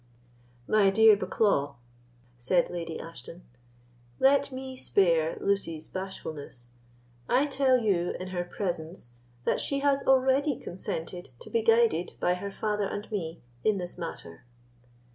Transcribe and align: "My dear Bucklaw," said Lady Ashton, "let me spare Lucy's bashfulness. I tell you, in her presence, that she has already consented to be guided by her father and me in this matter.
"My 0.67 0.89
dear 0.89 1.15
Bucklaw," 1.15 1.75
said 2.35 2.71
Lady 2.71 2.99
Ashton, 2.99 3.43
"let 4.19 4.51
me 4.51 4.75
spare 4.75 5.37
Lucy's 5.39 5.87
bashfulness. 5.87 6.69
I 7.29 7.45
tell 7.45 7.77
you, 7.79 8.15
in 8.19 8.29
her 8.29 8.43
presence, 8.43 9.17
that 9.45 9.61
she 9.61 9.81
has 9.81 10.07
already 10.07 10.55
consented 10.55 11.29
to 11.41 11.51
be 11.51 11.61
guided 11.61 12.13
by 12.19 12.33
her 12.33 12.49
father 12.49 12.87
and 12.87 13.11
me 13.11 13.41
in 13.63 13.77
this 13.77 13.95
matter. 13.95 14.43